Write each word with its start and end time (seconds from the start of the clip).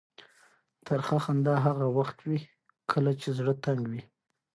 ترخه 0.85 1.17
خندا 1.25 1.55
هغه 1.65 1.85
وخت 1.97 2.17
وي 2.27 2.39
کله 2.91 3.11
چې 3.21 3.27
زړه 3.37 3.53
تنګ 3.65 3.81
وي. 3.91 4.03